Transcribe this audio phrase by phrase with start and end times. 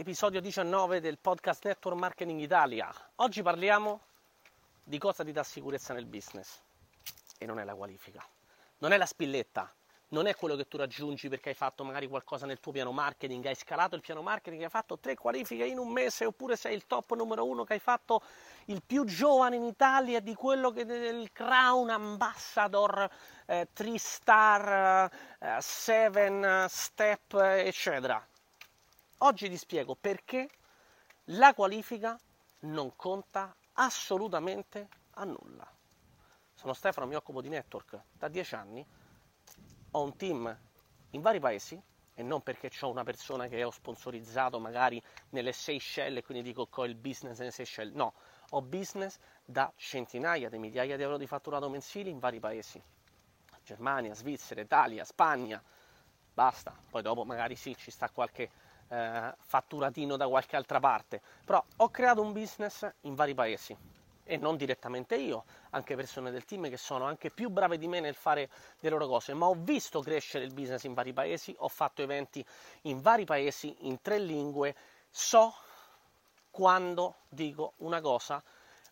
[0.00, 2.90] episodio 19 del podcast Network Marketing Italia.
[3.16, 4.00] Oggi parliamo
[4.82, 6.58] di cosa ti dà sicurezza nel business
[7.36, 8.26] e non è la qualifica,
[8.78, 9.70] non è la spilletta,
[10.08, 13.44] non è quello che tu raggiungi perché hai fatto magari qualcosa nel tuo piano marketing,
[13.44, 16.86] hai scalato il piano marketing, hai fatto tre qualifiche in un mese oppure sei il
[16.86, 18.22] top numero uno che hai fatto
[18.66, 23.06] il più giovane in Italia di quello che del Crown Ambassador,
[23.44, 28.26] eh, 3 Star, eh, 7 Step, eccetera.
[29.22, 30.48] Oggi ti spiego perché
[31.24, 32.18] la qualifica
[32.60, 35.70] non conta assolutamente a nulla.
[36.54, 38.86] Sono Stefano, mi occupo di network da dieci anni.
[39.90, 40.58] Ho un team
[41.10, 41.78] in vari paesi
[42.14, 46.66] e non perché ho una persona che ho sponsorizzato magari nelle Seychelles e quindi dico
[46.66, 48.14] che ho il business nelle Seychelles, no,
[48.50, 52.82] ho business da centinaia di migliaia di euro di fatturato mensili in vari paesi,
[53.64, 55.62] Germania, Svizzera, Italia, Spagna,
[56.32, 58.50] basta, poi dopo magari sì ci sta qualche
[58.90, 63.76] eh, fatturatino da qualche altra parte, però ho creato un business in vari paesi
[64.24, 67.98] e non direttamente io, anche persone del team che sono anche più brave di me
[67.98, 71.68] nel fare le loro cose, ma ho visto crescere il business in vari paesi, ho
[71.68, 72.44] fatto eventi
[72.82, 74.74] in vari paesi, in tre lingue,
[75.10, 75.52] so
[76.50, 78.40] quando dico una cosa,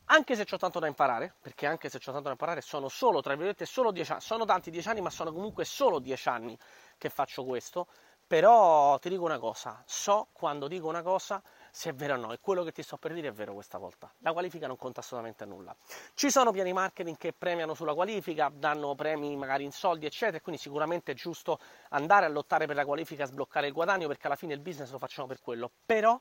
[0.06, 3.20] anche se ho tanto da imparare, perché anche se ho tanto da imparare sono solo,
[3.20, 6.58] tra virgolette, solo dieci anni, sono tanti dieci anni, ma sono comunque solo dieci anni
[6.97, 7.86] che faccio questo,
[8.29, 12.33] però ti dico una cosa, so quando dico una cosa se è vero o no,
[12.33, 14.12] e quello che ti sto per dire è vero questa volta.
[14.19, 15.75] La qualifica non conta assolutamente a nulla.
[16.12, 20.61] Ci sono piani marketing che premiano sulla qualifica, danno premi magari in soldi, eccetera, quindi
[20.61, 21.59] sicuramente è giusto
[21.91, 24.98] andare a lottare per la qualifica, sbloccare il guadagno, perché alla fine il business lo
[24.98, 25.70] facciamo per quello.
[25.87, 26.20] Però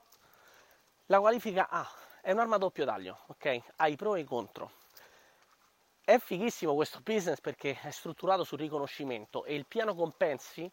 [1.08, 1.89] la qualifica ah,
[2.21, 3.61] è un'arma a doppio taglio, ok?
[3.77, 4.71] Ha i pro e i contro.
[6.03, 10.71] È fighissimo questo business perché è strutturato sul riconoscimento e il piano compensi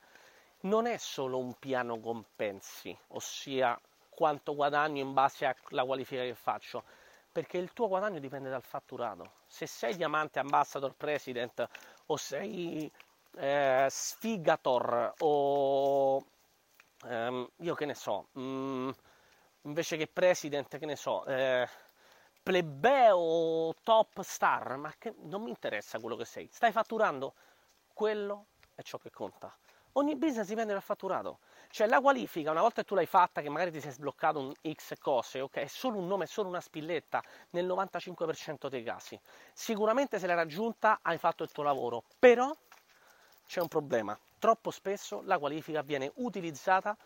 [0.65, 6.84] non è solo un piano compensi, ossia quanto guadagno in base alla qualifica che faccio,
[7.33, 9.33] perché il tuo guadagno dipende dal fatturato.
[9.47, 11.67] Se sei diamante ambassador president
[12.07, 12.91] o sei
[13.36, 16.25] eh, sfigator o
[17.07, 18.91] ehm, io che ne so, mh, mm,
[19.63, 21.69] invece che president, che ne so, eh,
[22.42, 26.48] plebeo top star, ma che non mi interessa quello che sei.
[26.52, 27.35] Stai fatturando?
[27.92, 29.55] Quello è ciò che conta.
[29.97, 31.39] Ogni business dipende dal fatturato.
[31.71, 34.53] Cioè la qualifica, una volta che tu l'hai fatta, che magari ti sei sbloccato un
[34.73, 39.19] X cose, ok, è solo un nome, è solo una spilletta nel 95% dei casi.
[39.53, 42.53] Sicuramente se l'hai raggiunta hai fatto il tuo lavoro, però
[43.47, 44.19] c'è un problema.
[44.39, 46.97] Troppo spesso la qualifica viene utilizzata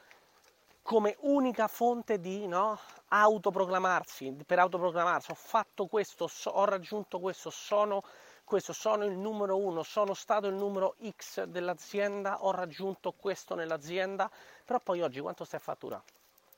[0.80, 2.78] come unica fonte di no,
[3.08, 8.02] autoproclamarsi, per autoproclamarsi, ho fatto questo, so, ho raggiunto questo, sono
[8.48, 14.30] questo, sono il numero uno, sono stato il numero X dell'azienda, ho raggiunto questo nell'azienda,
[14.64, 16.06] però poi oggi quanto stai fatturando?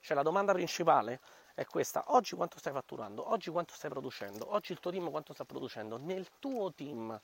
[0.00, 1.20] Cioè la domanda principale
[1.52, 3.28] è questa, oggi quanto stai fatturando?
[3.32, 4.54] Oggi quanto stai producendo?
[4.54, 5.98] Oggi il tuo team quanto sta producendo?
[5.98, 7.20] Nel tuo team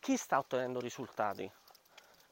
[0.00, 1.48] chi sta ottenendo risultati?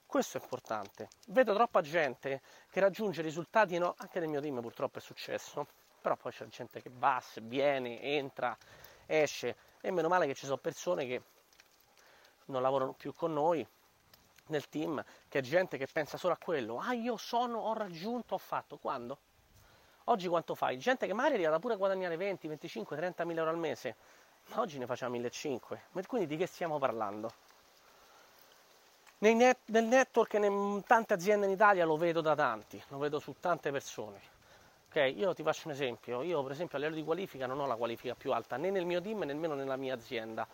[0.05, 1.09] Questo è importante.
[1.29, 3.95] Vedo troppa gente che raggiunge risultati, no?
[3.97, 5.69] anche nel mio team purtroppo è successo,
[6.01, 8.59] però poi c'è gente che va, viene, entra,
[9.07, 11.23] esce e meno male che ci sono persone che
[12.47, 13.67] non lavorano più con noi
[14.47, 16.79] nel team, che è gente che pensa solo a quello.
[16.79, 18.77] Ah, io sono, ho raggiunto, ho fatto.
[18.77, 19.19] Quando?
[20.05, 20.79] Oggi quanto fai?
[20.79, 23.97] Gente che magari è pure a guadagnare 20, 25, 30 mila euro al mese,
[24.49, 25.79] ma oggi ne facciamo 1500.
[26.07, 27.33] Quindi di che stiamo parlando?
[29.19, 33.19] Net, nel network e in tante aziende in Italia lo vedo da tanti, lo vedo
[33.19, 34.33] su tante persone.
[34.89, 36.21] Ok, io ti faccio un esempio.
[36.23, 38.85] Io, per esempio, a livello di qualifica non ho la qualifica più alta né nel
[38.85, 40.47] mio team né nemmeno nella mia azienda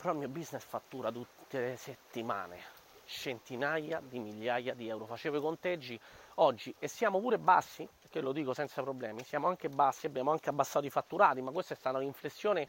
[0.00, 5.04] però il mio business fattura tutte le settimane centinaia di migliaia di euro.
[5.04, 6.00] Facevo i conteggi
[6.36, 10.48] oggi e siamo pure bassi, perché lo dico senza problemi, siamo anche bassi, abbiamo anche
[10.48, 12.66] abbassato i fatturati, ma questa è stata un'inflessione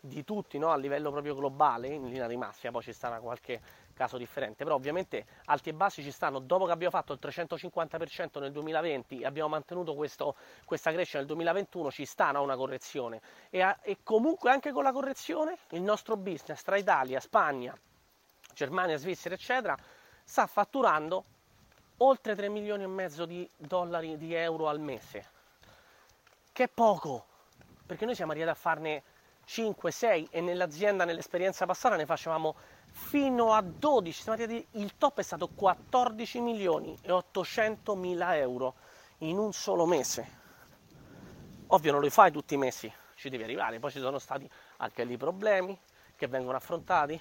[0.00, 0.70] di tutti no?
[0.70, 3.60] a livello proprio globale, in linea di massima, poi ci sarà qualche
[3.94, 8.40] caso differente, però ovviamente alti e bassi ci stanno, dopo che abbiamo fatto il 350%
[8.40, 12.42] nel 2020 e abbiamo mantenuto questo, questa crescita nel 2021, ci sta no?
[12.42, 13.20] una correzione
[13.50, 17.76] e, a, e comunque anche con la correzione il nostro business tra Italia, Spagna,
[18.52, 19.76] Germania, Svizzera eccetera
[20.24, 21.24] sta fatturando
[21.98, 25.30] oltre 3 milioni e mezzo di dollari di euro al mese,
[26.52, 27.26] che è poco,
[27.86, 29.02] perché noi siamo arrivati a farne
[29.44, 32.54] 5, 6 e nell'azienda, nell'esperienza passata ne facevamo
[32.94, 38.74] fino a 12, il top è stato 14 milioni e 800 mila euro
[39.18, 40.42] in un solo mese.
[41.68, 45.02] Ovvio non lo fai tutti i mesi, ci devi arrivare, poi ci sono stati anche
[45.02, 45.76] lì problemi
[46.14, 47.20] che vengono affrontati.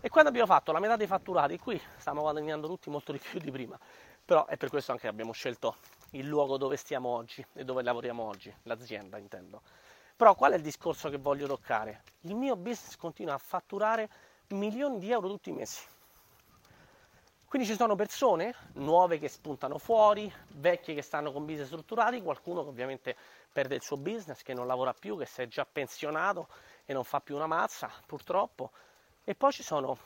[0.00, 3.40] E quando abbiamo fatto la metà dei fatturati, qui stiamo guadagnando tutti molto di più
[3.40, 3.76] di prima,
[4.24, 5.76] Però è per questo anche che abbiamo scelto
[6.10, 9.60] il luogo dove stiamo oggi e dove lavoriamo oggi, l'azienda intendo.
[10.14, 12.02] Però qual è il discorso che voglio toccare?
[12.22, 14.08] Il mio business continua a fatturare
[14.48, 15.82] milioni di euro tutti i mesi.
[17.48, 22.62] Quindi ci sono persone nuove che spuntano fuori, vecchie che stanno con business strutturati, qualcuno
[22.62, 23.16] che ovviamente
[23.50, 26.48] perde il suo business, che non lavora più, che si è già pensionato
[26.84, 28.70] e non fa più una mazza, purtroppo.
[29.24, 29.96] E poi ci sono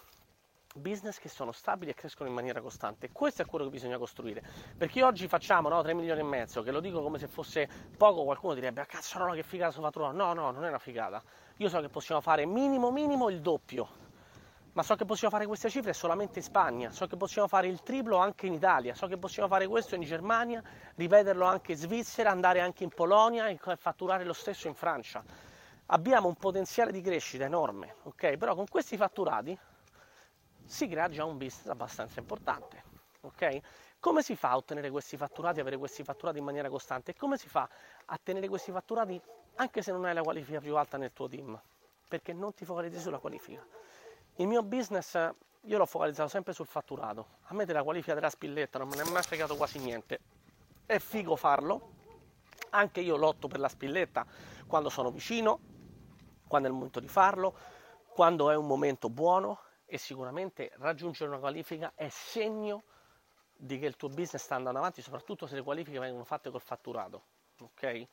[0.74, 3.10] business che sono stabili e crescono in maniera costante.
[3.10, 4.42] Questo è quello che bisogna costruire.
[4.76, 8.22] Perché oggi facciamo no, 3 milioni e mezzo, che lo dico come se fosse poco,
[8.22, 11.22] qualcuno direbbe, ah cazzo no, che figata sono fatto No, no, non è una figata.
[11.56, 14.01] Io so che possiamo fare minimo, minimo il doppio.
[14.74, 17.82] Ma so che possiamo fare queste cifre solamente in Spagna, so che possiamo fare il
[17.82, 20.62] triplo anche in Italia, so che possiamo fare questo in Germania,
[20.94, 25.22] ripeterlo anche in Svizzera, andare anche in Polonia e fatturare lo stesso in Francia.
[25.86, 28.38] Abbiamo un potenziale di crescita enorme, ok?
[28.38, 29.58] Però con questi fatturati
[30.64, 32.82] si crea già un business abbastanza importante.
[33.20, 33.60] ok?
[34.00, 37.14] Come si fa a ottenere questi fatturati, avere questi fatturati in maniera costante?
[37.14, 37.68] Come si fa
[38.06, 39.20] a tenere questi fatturati
[39.56, 41.60] anche se non hai la qualifica più alta nel tuo team?
[42.08, 43.64] Perché non ti focalizzi sulla qualifica.
[44.36, 45.14] Il mio business
[45.66, 47.38] io l'ho focalizzato sempre sul fatturato.
[47.44, 50.20] A me della qualifica della spilletta non me ne è mai fregato quasi niente.
[50.86, 52.00] È figo farlo.
[52.70, 54.26] Anche io lotto per la spilletta
[54.66, 55.60] quando sono vicino,
[56.48, 57.54] quando è il momento di farlo,
[58.08, 62.84] quando è un momento buono e sicuramente raggiungere una qualifica è segno
[63.54, 66.62] di che il tuo business sta andando avanti, soprattutto se le qualifiche vengono fatte col
[66.62, 67.24] fatturato,
[67.60, 68.08] ok?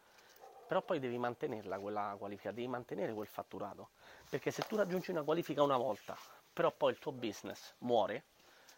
[0.70, 3.90] Però poi devi mantenerla quella qualifica, devi mantenere quel fatturato,
[4.30, 6.16] perché se tu raggiungi una qualifica una volta,
[6.54, 8.26] però poi il tuo business muore,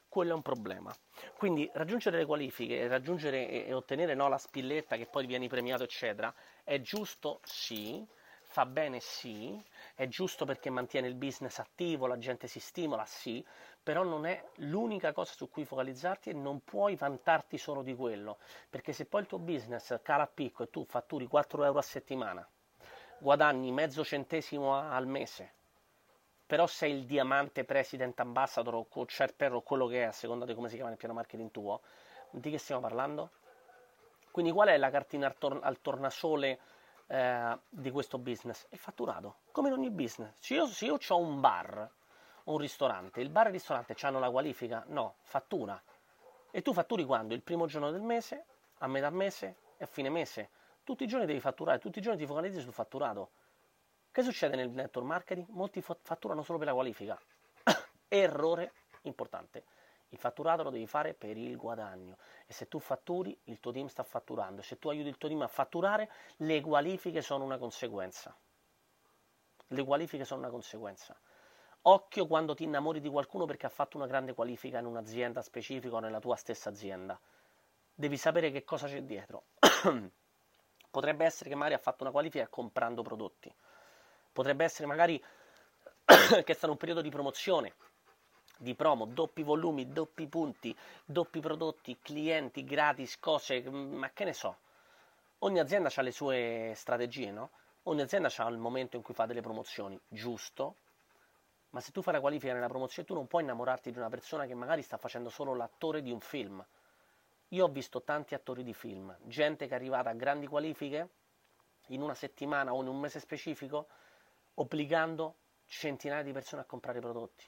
[0.08, 0.96] quello è un problema.
[1.36, 6.34] Quindi raggiungere le qualifiche, raggiungere e ottenere no, la spilletta che poi vieni premiato, eccetera,
[6.64, 8.08] è giusto sì,
[8.52, 9.64] fa bene sì,
[9.96, 13.44] è giusto perché mantiene il business attivo, la gente si stimola sì,
[13.82, 18.40] però non è l'unica cosa su cui focalizzarti e non puoi vantarti solo di quello,
[18.70, 21.82] perché se poi il tuo business cala a picco e tu fatturi 4 euro a
[21.82, 22.46] settimana,
[23.20, 25.54] guadagni mezzo centesimo al mese,
[26.46, 30.54] però sei il diamante president ambassador o co-chair o quello che è, a seconda di
[30.54, 31.80] come si chiama nel piano marketing tuo,
[32.32, 33.30] di che stiamo parlando?
[34.30, 36.60] Quindi qual è la cartina al, tor- al tornasole
[37.12, 38.68] eh, di questo business?
[38.70, 40.34] Il fatturato, come in ogni business.
[40.40, 41.90] Se io, se io ho un bar
[42.46, 44.84] un ristorante, il bar e il ristorante hanno la qualifica?
[44.88, 45.82] No, fattura.
[46.50, 47.34] E tu fatturi quando?
[47.34, 48.46] Il primo giorno del mese,
[48.80, 50.50] a metà mese e a fine mese.
[50.84, 53.32] Tutti i giorni devi fatturare, tutti i giorni ti focalizzi sul fatturato.
[54.10, 55.48] Che succede nel network marketing?
[55.50, 57.20] Molti fatturano solo per la qualifica.
[58.08, 58.74] Errore
[59.04, 59.66] importante.
[60.14, 63.88] Il fatturato lo devi fare per il guadagno e se tu fatturi il tuo team
[63.88, 68.36] sta fatturando, se tu aiuti il tuo team a fatturare le qualifiche sono una conseguenza.
[69.68, 71.18] Le qualifiche sono una conseguenza.
[71.84, 75.96] Occhio quando ti innamori di qualcuno perché ha fatto una grande qualifica in un'azienda specifica
[75.96, 77.18] o nella tua stessa azienda.
[77.96, 79.46] Devi sapere che cosa c'è dietro.
[80.92, 83.54] Potrebbe essere che magari ha fatto una qualifica comprando prodotti.
[84.34, 85.18] Potrebbe essere magari
[86.04, 87.76] che è stato un periodo di promozione
[88.62, 94.34] di promo, doppi volumi, doppi punti, doppi prodotti, clienti gratis, cose, mm, ma che ne
[94.34, 94.58] so.
[95.40, 97.50] Ogni azienda ha le sue strategie, no?
[97.84, 100.76] Ogni azienda ha il momento in cui fa delle promozioni, giusto?
[101.72, 104.46] Ma se tu fai la qualifica nella promozione, tu non puoi innamorarti di una persona
[104.46, 106.64] che magari sta facendo solo l'attore di un film.
[107.50, 111.10] Io ho visto tanti attori di film, gente che è arrivata a grandi qualifiche
[111.88, 113.88] in una settimana o in un mese specifico,
[114.54, 117.46] obbligando centinaia di persone a comprare prodotti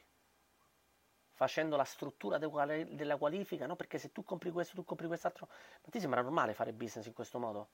[1.34, 3.76] facendo la struttura della qualifica, no?
[3.76, 7.14] Perché se tu compri questo, tu compri quest'altro, ma ti sembra normale fare business in
[7.14, 7.70] questo modo?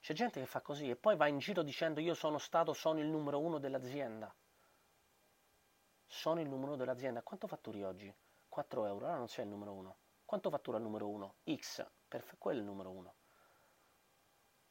[0.00, 3.00] C'è gente che fa così e poi va in giro dicendo io sono stato, sono
[3.00, 4.34] il numero uno dell'azienda.
[6.06, 7.22] Sono il numero uno dell'azienda.
[7.22, 8.14] Quanto fatturi oggi?
[8.48, 9.96] 4 euro, allora non sei il numero uno.
[10.24, 11.36] Quanto fattura il numero uno?
[11.52, 13.14] X, perfetto, quello è il numero uno.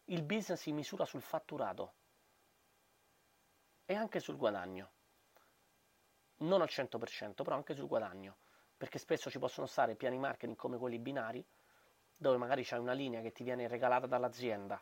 [0.05, 1.93] Il business si misura sul fatturato
[3.85, 4.91] e anche sul guadagno
[6.43, 8.35] non al 100%, però anche sul guadagno,
[8.77, 11.43] perché spesso ci possono stare piani marketing come quelli binari,
[12.15, 14.81] dove magari c'è una linea che ti viene regalata dall'azienda,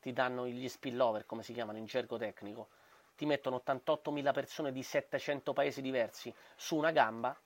[0.00, 2.68] ti danno gli spillover, come si chiamano in gergo tecnico,
[3.16, 7.36] ti mettono 88.000 persone di 700 paesi diversi su una gamba,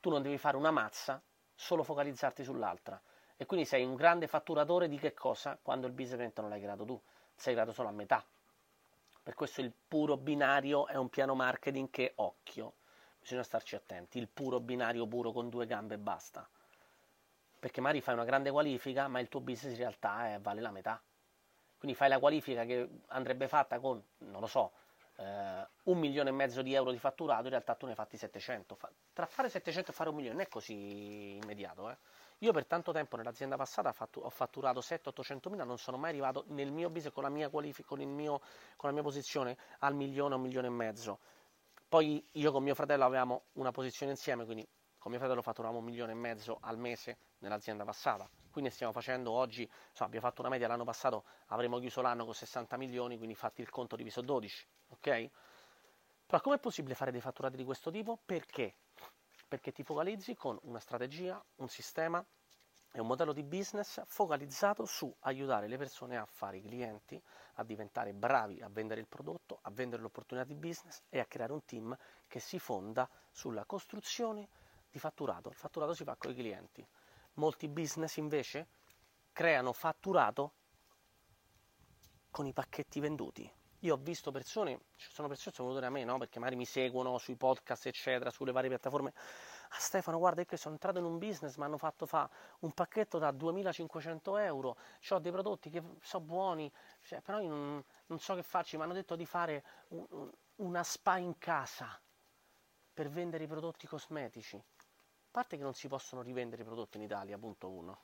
[0.00, 1.20] tu non devi fare una mazza,
[1.54, 3.00] solo focalizzarti sull'altra.
[3.36, 5.58] E quindi sei un grande fatturatore di che cosa?
[5.60, 7.00] Quando il business non l'hai creato tu,
[7.34, 8.24] sei creato solo a metà.
[9.22, 12.74] Per questo il puro binario è un piano marketing che occhio
[13.26, 16.48] bisogna starci attenti, il puro binario puro con due gambe e basta.
[17.58, 20.70] Perché magari fai una grande qualifica, ma il tuo business in realtà è, vale la
[20.70, 21.02] metà.
[21.76, 24.72] Quindi fai la qualifica che andrebbe fatta con, non lo so,
[25.16, 28.16] eh, un milione e mezzo di euro di fatturato, in realtà tu ne hai fatti
[28.16, 28.78] 700.
[29.12, 31.96] Tra fare 700 e fare un milione non è così immediato, eh?
[32.40, 36.70] Io per tanto tempo nell'azienda passata ho fatturato 700-800 mila, non sono mai arrivato nel
[36.70, 38.40] mio business con la mia qualifica, con, mio,
[38.76, 41.18] con la mia posizione al milione o un milione e mezzo.
[41.88, 44.66] Poi io con mio fratello avevamo una posizione insieme, quindi
[44.98, 48.28] con mio fratello fatturavamo un milione e mezzo al mese nell'azienda passata.
[48.50, 52.34] Quindi stiamo facendo oggi, insomma, abbiamo fatto una media l'anno passato, avremo chiuso l'anno con
[52.34, 55.30] 60 milioni, quindi fatti il conto diviso 12, ok?
[56.26, 58.18] Però com'è possibile fare dei fatturati di questo tipo?
[58.24, 58.74] Perché?
[59.46, 62.24] Perché ti focalizzi con una strategia, un sistema
[62.96, 67.22] e un modello di business focalizzato su aiutare le persone a fare i clienti,
[67.56, 71.52] a diventare bravi a vendere il prodotto, a vendere l'opportunità di business e a creare
[71.52, 71.94] un team
[72.26, 74.48] che si fonda sulla costruzione
[74.90, 75.50] di fatturato.
[75.50, 76.86] Il fatturato si fa con i clienti.
[77.34, 78.66] Molti business invece
[79.30, 80.54] creano fatturato
[82.30, 83.52] con i pacchetti venduti.
[83.80, 86.16] Io ho visto persone, ci sono persone che sono venute da me, no?
[86.16, 89.12] Perché magari mi seguono sui podcast, eccetera, sulle varie piattaforme.
[89.70, 92.28] Ah Stefano, guarda che sono entrato in un business, mi hanno fatto fa
[92.60, 94.76] un pacchetto da 2500 euro,
[95.08, 98.84] ho dei prodotti che sono buoni, cioè, però io non, non, so che farci, mi
[98.84, 101.98] hanno detto di fare un, una spa in casa
[102.94, 104.56] per vendere i prodotti cosmetici.
[104.56, 108.00] A parte che non si possono rivendere i prodotti in Italia, punto uno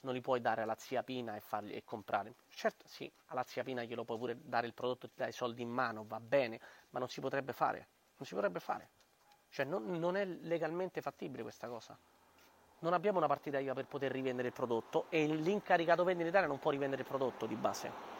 [0.00, 2.34] non li puoi dare alla zia Pina e, farli, e comprare.
[2.48, 5.62] Certo, sì, alla zia Pina glielo puoi pure dare il prodotto, ti dai i soldi
[5.62, 7.88] in mano, va bene, ma non si potrebbe fare.
[8.16, 8.90] Non si potrebbe fare.
[9.50, 11.96] Cioè, non, non è legalmente fattibile questa cosa.
[12.80, 16.48] Non abbiamo una partita IVA per poter rivendere il prodotto e l'incaricato vendita in Italia
[16.48, 18.16] non può rivendere il prodotto di base.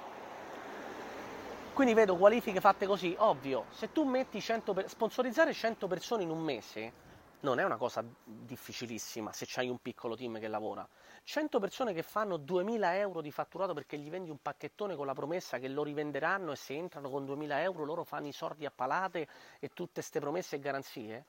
[1.72, 4.88] Quindi vedo qualifiche fatte così, ovvio, se tu metti 100 per...
[4.88, 7.06] sponsorizzare 100 persone in un mese
[7.40, 10.88] non è una cosa difficilissima se c'hai un piccolo team che lavora.
[11.22, 15.12] 100 persone che fanno 2000 euro di fatturato perché gli vendi un pacchettone con la
[15.12, 18.72] promessa che lo rivenderanno e se entrano con 2000 euro loro fanno i sordi a
[18.74, 19.28] palate
[19.60, 21.24] e tutte queste promesse e garanzie.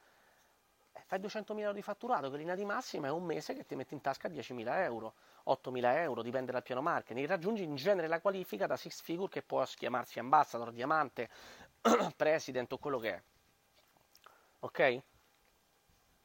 [0.94, 3.76] Eh, fai 200.000 euro di fatturato, che linea di massima è un mese che ti
[3.76, 5.14] metti in tasca 10.000 euro,
[5.46, 7.28] 8.000 euro, dipende dal piano marketing.
[7.28, 11.30] Raggiungi in genere la qualifica da six figure che può chiamarsi ambassador, diamante,
[12.16, 13.22] president o quello che è.
[14.62, 15.02] Ok?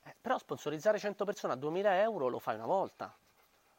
[0.05, 3.15] Eh, però sponsorizzare 100 persone a 2000 euro lo fai una volta,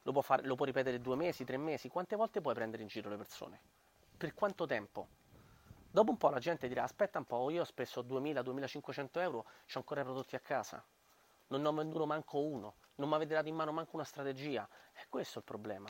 [0.01, 2.87] lo può, fare, lo può ripetere due mesi, tre mesi, quante volte puoi prendere in
[2.87, 3.59] giro le persone?
[4.17, 5.07] Per quanto tempo?
[5.91, 9.45] Dopo un po' la gente dirà aspetta un po', io ho speso 2000-2500 euro, ho
[9.73, 10.83] ancora i prodotti a casa,
[11.47, 14.67] non ne ho venduto manco uno, non mi avete dato in mano manco una strategia.
[14.93, 15.87] E questo è il problema.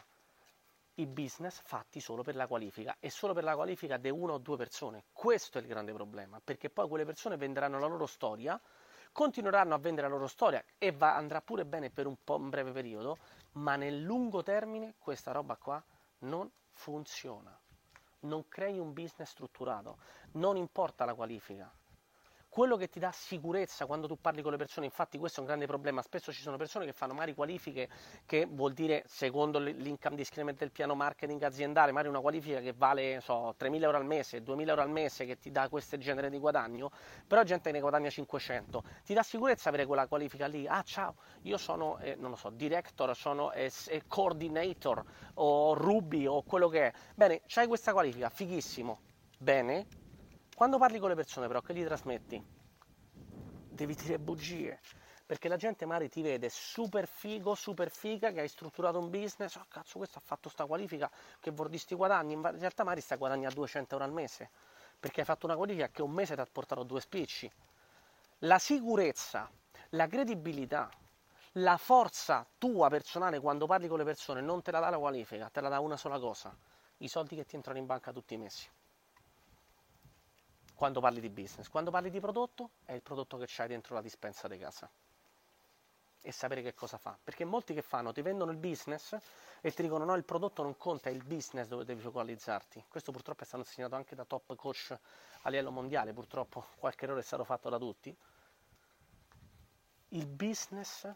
[0.97, 4.37] I business fatti solo per la qualifica e solo per la qualifica di una o
[4.37, 5.05] due persone.
[5.11, 8.59] Questo è il grande problema, perché poi quelle persone venderanno la loro storia
[9.15, 12.49] continueranno a vendere la loro storia e va, andrà pure bene per un po' un
[12.49, 13.17] breve periodo,
[13.53, 15.81] ma nel lungo termine questa roba qua
[16.19, 17.57] non funziona.
[18.21, 19.99] Non crei un business strutturato,
[20.33, 21.71] non importa la qualifica
[22.55, 25.47] quello che ti dà sicurezza quando tu parli con le persone, infatti questo è un
[25.47, 27.89] grande problema, spesso ci sono persone che fanno magari qualifiche
[28.25, 33.19] che vuol dire secondo l'income discriminant del piano marketing aziendale, magari una qualifica che vale
[33.19, 36.37] so, 3.000 euro al mese, 2.000 euro al mese che ti dà questo genere di
[36.37, 36.91] guadagno,
[37.27, 41.57] però gente ne guadagna 500, ti dà sicurezza avere quella qualifica lì, ah ciao, io
[41.57, 46.85] sono, eh, non lo so, director, sono eh, eh, coordinator o Ruby o quello che
[46.85, 49.01] è, bene, c'hai questa qualifica, fighissimo,
[49.39, 50.04] bene,
[50.55, 52.41] quando parli con le persone però, che gli trasmetti?
[53.71, 54.79] Devi dire bugie,
[55.25, 59.55] perché la gente magari ti vede super figo, super figa, che hai strutturato un business,
[59.55, 63.01] oh cazzo questo ha fatto sta qualifica, che vuol dire sti guadagni, in realtà magari
[63.01, 64.49] sta guadagnando 200 euro al mese,
[64.97, 67.51] perché hai fatto una qualifica che un mese ti ha portato due spicci.
[68.39, 69.51] La sicurezza,
[69.89, 70.89] la credibilità,
[71.53, 75.49] la forza tua personale quando parli con le persone non te la dà la qualifica,
[75.49, 76.55] te la dà una sola cosa,
[76.99, 78.69] i soldi che ti entrano in banca tutti i mesi
[80.75, 81.69] quando parli di business.
[81.69, 84.89] Quando parli di prodotto, è il prodotto che c'hai dentro la dispensa di casa.
[86.21, 87.17] E sapere che cosa fa.
[87.23, 89.17] Perché molti che fanno, ti vendono il business
[89.61, 92.85] e ti dicono no, il prodotto non conta, è il business dove devi focalizzarti.
[92.89, 94.97] Questo purtroppo è stato insegnato anche da top coach
[95.41, 98.15] a livello mondiale, purtroppo qualche errore è stato fatto da tutti.
[100.09, 101.09] Il business,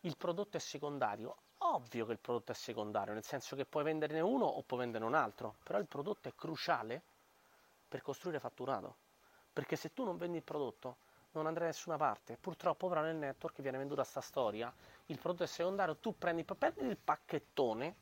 [0.00, 1.36] il prodotto è secondario.
[1.58, 5.06] Ovvio che il prodotto è secondario, nel senso che puoi venderne uno o puoi venderne
[5.06, 7.02] un altro, però il prodotto è cruciale
[7.88, 8.96] per costruire fatturato.
[9.52, 10.98] Perché se tu non vendi il prodotto
[11.32, 12.36] non andrai da nessuna parte.
[12.36, 14.72] Purtroppo però nel network viene venduta questa storia,
[15.06, 17.94] il prodotto è secondario, tu prendi, prendi il pacchettone,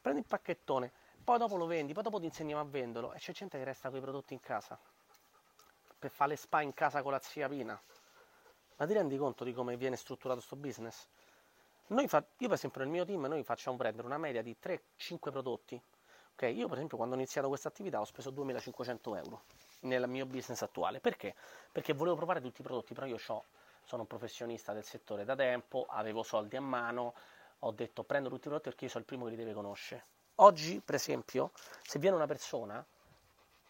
[0.00, 0.92] prendi il pacchettone,
[1.22, 3.88] poi dopo lo vendi, poi dopo ti insegniamo a venderlo e c'è gente che resta
[3.88, 4.78] con i prodotti in casa
[6.00, 7.78] per fare le spa in casa con la zia Pina.
[8.76, 11.06] Ma ti rendi conto di come viene strutturato questo business?
[12.06, 15.80] Fa- io per esempio nel mio team noi facciamo prendere una media di 3-5 prodotti
[16.40, 16.56] Okay?
[16.56, 19.42] Io per esempio quando ho iniziato questa attività ho speso 2500 euro
[19.80, 20.98] nel mio business attuale.
[20.98, 21.34] Perché?
[21.70, 23.44] Perché volevo provare tutti i prodotti, però io sono
[23.90, 27.12] un professionista del settore da tempo, avevo soldi a mano,
[27.58, 30.04] ho detto prendo tutti i prodotti perché io sono il primo che li deve conoscere.
[30.36, 31.50] Oggi, per esempio,
[31.82, 32.82] se viene una persona,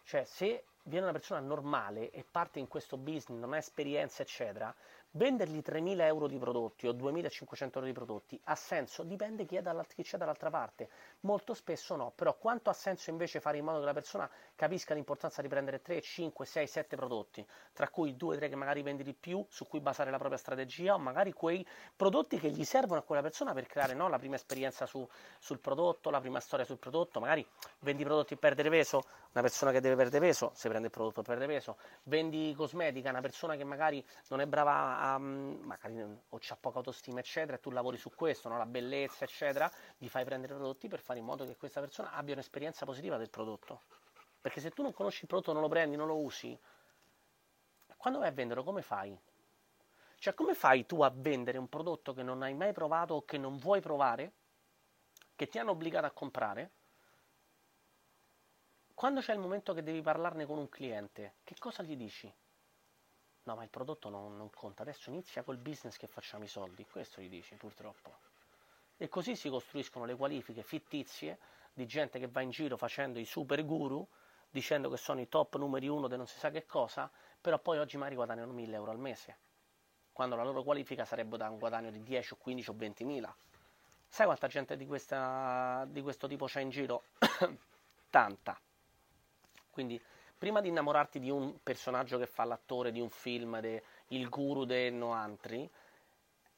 [0.05, 4.73] cioè se viene una persona normale e parte in questo business, non ha esperienza, eccetera,
[5.13, 9.03] vendergli 3.000 euro di prodotti o 2.500 euro di prodotti ha senso?
[9.03, 9.59] Dipende chi,
[9.95, 10.89] chi c'è dall'altra parte.
[11.21, 14.93] Molto spesso no, però quanto ha senso invece fare in modo che la persona capisca
[14.95, 19.03] l'importanza di prendere 3, 5, 6, 7 prodotti, tra cui 2, 3 che magari vendi
[19.03, 23.01] di più, su cui basare la propria strategia, o magari quei prodotti che gli servono
[23.01, 25.07] a quella persona per creare no, la prima esperienza su,
[25.39, 27.47] sul prodotto, la prima storia sul prodotto, magari
[27.81, 31.23] vendi prodotti per perdere peso, una persona che deve perdere peso, se prende il prodotto
[31.23, 36.39] per perdere peso, vendi cosmetica, una persona che magari non è brava a, magari o
[36.39, 38.59] c'ha poca autostima, eccetera, e tu lavori su questo, no?
[38.59, 42.35] la bellezza, eccetera, gli fai prendere prodotti per fare in modo che questa persona abbia
[42.35, 43.83] un'esperienza positiva del prodotto.
[44.41, 46.59] Perché se tu non conosci il prodotto, non lo prendi, non lo usi,
[47.97, 49.19] quando vai a venderlo, come fai?
[50.19, 53.39] Cioè, come fai tu a vendere un prodotto che non hai mai provato o che
[53.39, 54.33] non vuoi provare,
[55.35, 56.71] che ti hanno obbligato a comprare?
[58.93, 62.31] Quando c'è il momento che devi parlarne con un cliente, che cosa gli dici?
[63.51, 66.87] No, ma il prodotto non, non, conta, adesso inizia col business che facciamo i soldi,
[66.87, 68.19] questo gli dici purtroppo.
[68.97, 71.37] E così si costruiscono le qualifiche fittizie
[71.73, 74.07] di gente che va in giro facendo i super guru,
[74.49, 77.79] dicendo che sono i top numeri uno di non si sa che cosa, però poi
[77.79, 79.37] oggi magari guadagnano 1000 euro al mese,
[80.13, 83.37] quando la loro qualifica sarebbe da un guadagno di 10 o 15 o 20 mila.
[84.07, 87.03] Sai quanta gente di, questa, di questo tipo c'è in giro?
[88.11, 88.61] Tanta.
[89.71, 90.01] Quindi
[90.41, 94.65] prima di innamorarti di un personaggio che fa l'attore di un film, de, il guru
[94.65, 95.69] del no altri,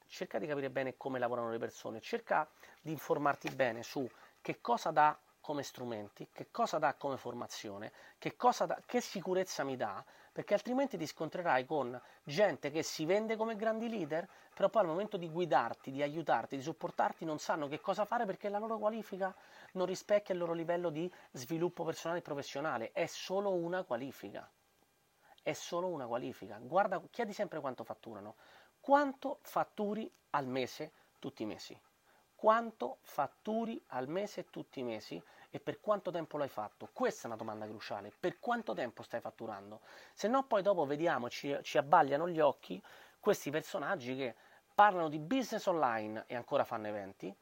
[0.07, 2.49] cerca di capire bene come lavorano le persone, cerca
[2.81, 4.09] di informarti bene su
[4.41, 9.75] che cosa dà come strumenti, che cosa dà come formazione, che, dà, che sicurezza mi
[9.75, 14.83] dà, perché altrimenti ti scontrerai con gente che si vende come grandi leader, però poi
[14.83, 18.59] al momento di guidarti, di aiutarti, di supportarti non sanno che cosa fare perché la
[18.59, 19.35] loro qualifica
[19.73, 24.51] non rispecchia il loro livello di sviluppo personale e professionale, è solo una qualifica.
[25.43, 26.57] È solo una qualifica.
[26.61, 28.37] Guarda, chiedi sempre quanto fatturano.
[28.81, 31.79] Quanto fatturi al mese tutti i mesi?
[32.35, 35.23] Quanto fatturi al mese tutti i mesi
[35.55, 36.89] e per quanto tempo l'hai fatto?
[36.95, 38.11] Questa è una domanda cruciale.
[38.19, 39.83] Per quanto tempo stai fatturando?
[40.15, 42.83] Se no poi dopo vediamo, ci, ci abbagliano gli occhi
[43.21, 44.35] questi personaggi che
[44.75, 47.37] parlano di business online e ancora fanno eventi,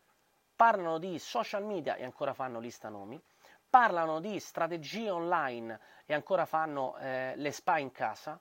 [0.56, 3.22] parlano di social media e ancora fanno lista nomi,
[3.70, 8.40] parlano di strategie online e ancora fanno eh, le spa in casa,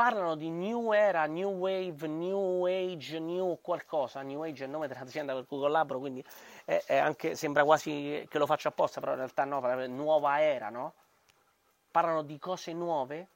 [0.00, 4.88] parlano di new era, new wave, new age, new qualcosa, new age è il nome
[4.88, 6.24] dell'azienda per cui collaboro, quindi
[6.64, 10.70] è, è anche, sembra quasi che lo faccio apposta, però in realtà no, nuova era,
[10.70, 10.94] no?
[11.90, 13.28] Parlano di cose nuove,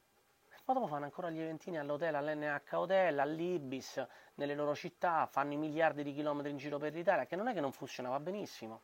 [0.65, 4.03] ma dopo fanno ancora gli eventini all'hotel, all'NH Hotel, all'Ibis,
[4.37, 7.53] nelle loro città, fanno i miliardi di chilometri in giro per l'Italia, che non è
[7.53, 8.81] che non funzionava benissimo.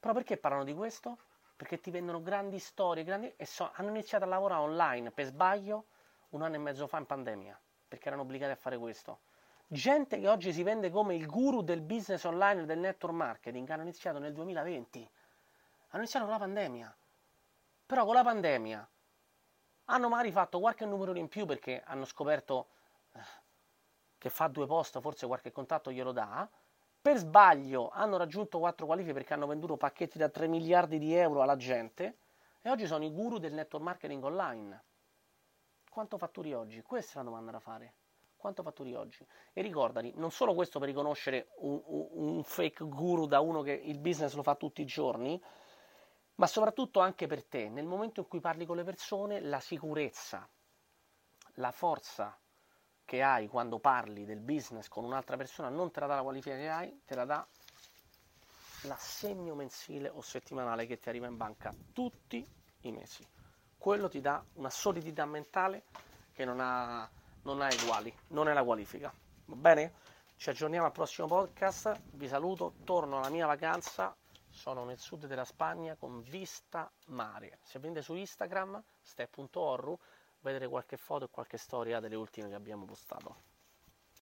[0.00, 1.18] Però perché parlano di questo?
[1.54, 3.30] Perché ti vendono grandi storie, grandi...
[3.36, 3.70] e so...
[3.74, 5.84] hanno iniziato a lavorare online per sbaglio
[6.32, 9.20] un anno e mezzo fa in pandemia, perché erano obbligati a fare questo.
[9.66, 13.68] Gente che oggi si vende come il guru del business online e del network marketing
[13.70, 15.10] hanno iniziato nel 2020.
[15.88, 16.96] Hanno iniziato con la pandemia.
[17.86, 18.88] Però con la pandemia
[19.86, 22.68] hanno magari fatto qualche numero in più perché hanno scoperto
[23.12, 23.20] eh,
[24.18, 26.48] che fa due post, forse qualche contatto glielo dà.
[27.00, 31.42] Per sbaglio hanno raggiunto quattro qualifiche perché hanno venduto pacchetti da 3 miliardi di euro
[31.42, 32.16] alla gente
[32.62, 34.82] e oggi sono i guru del network marketing online.
[35.92, 36.80] Quanto fatturi oggi?
[36.80, 37.92] Questa è la domanda da fare.
[38.34, 39.26] Quanto fatturi oggi?
[39.52, 43.98] E ricordati, non solo questo per riconoscere un, un, fake guru da uno che il
[43.98, 45.38] business lo fa tutti i giorni,
[46.36, 50.48] ma soprattutto anche per te, nel momento in cui parli con le persone, la sicurezza,
[51.56, 52.40] la forza
[53.04, 56.56] che hai quando parli del business con un'altra persona non te la dà la qualifica
[56.56, 57.46] che hai, te la dà
[58.84, 62.42] l'assegno mensile o settimanale che ti arriva in banca tutti
[62.80, 63.31] i mesi.
[63.82, 65.82] Quello ti dà una solidità mentale
[66.30, 67.10] che non ha,
[67.42, 69.12] non ha uguali, non è la qualifica.
[69.46, 69.94] Va bene?
[70.36, 74.16] Ci aggiorniamo al prossimo podcast, vi saluto, torno alla mia vacanza
[74.48, 77.58] sono nel sud della Spagna con vista mare.
[77.64, 79.98] Se venite su Instagram, step.orru,
[80.42, 83.51] vedete qualche foto e qualche storia delle ultime che abbiamo postato.